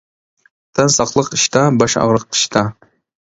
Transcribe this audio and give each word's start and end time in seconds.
تەن 0.77 0.89
ساقلىق 0.93 1.29
ئىشتا، 1.37 1.65
باش 1.83 1.97
ئاغرىق 2.01 2.27
قىشتا. 2.31 2.65